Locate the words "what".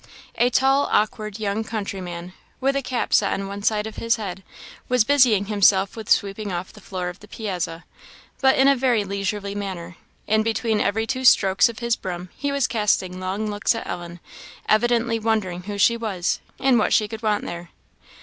16.79-16.93